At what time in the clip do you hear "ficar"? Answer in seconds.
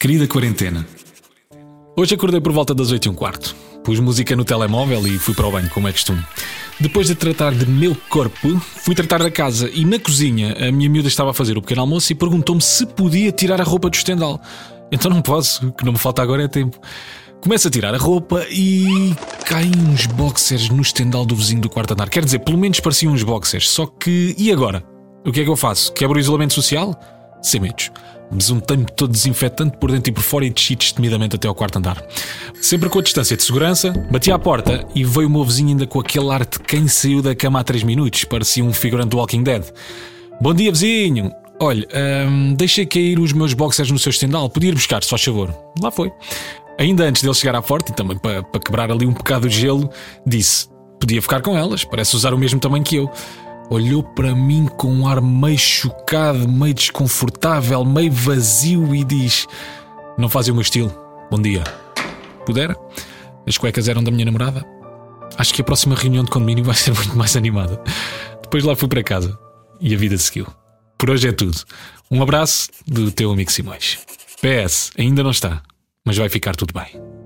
51.20-51.42, 76.28-76.56